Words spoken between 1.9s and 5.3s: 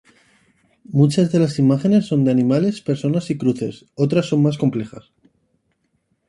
son de animales, personas y cruces; otras son más complejas.